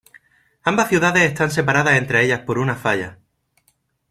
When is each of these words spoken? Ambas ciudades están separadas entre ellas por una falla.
Ambas 0.63 0.89
ciudades 0.89 1.25
están 1.29 1.51
separadas 1.51 1.93
entre 1.95 2.23
ellas 2.25 2.39
por 2.39 2.57
una 2.57 2.73
falla. 2.75 3.19